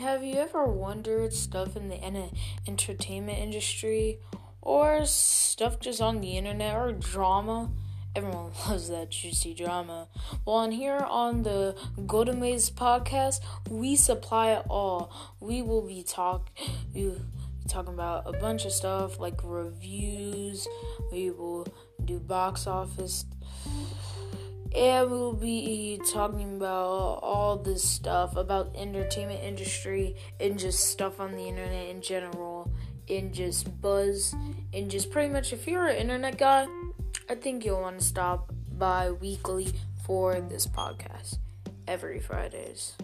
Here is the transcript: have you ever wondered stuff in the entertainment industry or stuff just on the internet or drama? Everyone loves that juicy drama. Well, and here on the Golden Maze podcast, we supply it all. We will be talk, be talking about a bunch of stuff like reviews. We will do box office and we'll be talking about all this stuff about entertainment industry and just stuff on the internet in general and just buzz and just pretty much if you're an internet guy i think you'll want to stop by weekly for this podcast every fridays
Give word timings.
have 0.00 0.24
you 0.24 0.36
ever 0.36 0.64
wondered 0.64 1.34
stuff 1.34 1.76
in 1.76 1.88
the 1.88 2.02
entertainment 2.66 3.38
industry 3.38 4.18
or 4.62 5.04
stuff 5.04 5.78
just 5.78 6.00
on 6.00 6.22
the 6.22 6.38
internet 6.38 6.74
or 6.74 6.92
drama? 6.92 7.70
Everyone 8.16 8.50
loves 8.68 8.88
that 8.88 9.10
juicy 9.10 9.52
drama. 9.52 10.08
Well, 10.46 10.62
and 10.62 10.72
here 10.72 10.96
on 10.96 11.42
the 11.42 11.76
Golden 12.06 12.40
Maze 12.40 12.70
podcast, 12.70 13.40
we 13.68 13.94
supply 13.94 14.52
it 14.52 14.64
all. 14.70 15.12
We 15.38 15.60
will 15.60 15.86
be 15.86 16.02
talk, 16.02 16.50
be 16.94 17.12
talking 17.68 17.92
about 17.92 18.26
a 18.26 18.32
bunch 18.38 18.64
of 18.64 18.72
stuff 18.72 19.20
like 19.20 19.38
reviews. 19.44 20.66
We 21.12 21.30
will 21.30 21.68
do 22.02 22.18
box 22.18 22.66
office 22.66 23.26
and 24.74 25.10
we'll 25.10 25.32
be 25.32 26.00
talking 26.12 26.56
about 26.56 27.18
all 27.22 27.56
this 27.56 27.82
stuff 27.82 28.36
about 28.36 28.74
entertainment 28.76 29.42
industry 29.42 30.16
and 30.38 30.58
just 30.58 30.90
stuff 30.90 31.18
on 31.20 31.32
the 31.32 31.48
internet 31.48 31.88
in 31.88 32.00
general 32.00 32.72
and 33.08 33.32
just 33.32 33.80
buzz 33.80 34.34
and 34.72 34.90
just 34.90 35.10
pretty 35.10 35.32
much 35.32 35.52
if 35.52 35.66
you're 35.66 35.88
an 35.88 35.96
internet 35.96 36.38
guy 36.38 36.66
i 37.28 37.34
think 37.34 37.64
you'll 37.64 37.80
want 37.80 37.98
to 37.98 38.04
stop 38.04 38.52
by 38.78 39.10
weekly 39.10 39.72
for 40.04 40.40
this 40.40 40.66
podcast 40.66 41.38
every 41.88 42.20
fridays 42.20 42.96